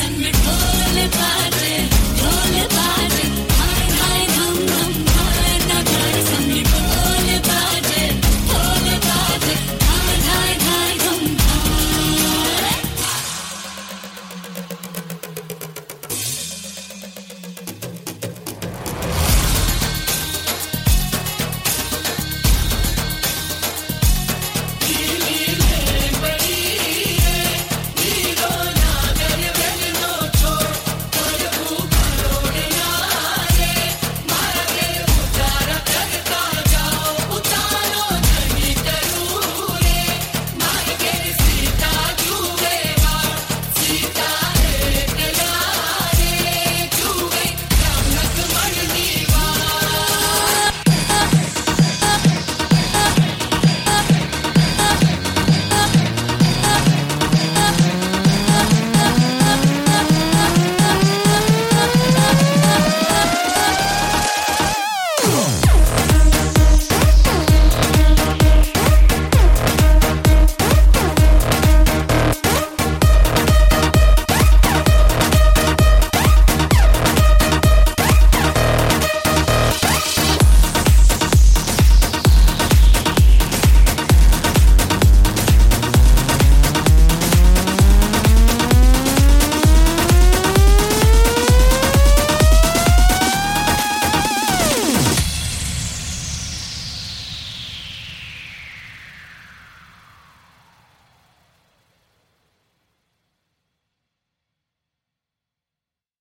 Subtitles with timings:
[0.00, 1.47] and we pull it back.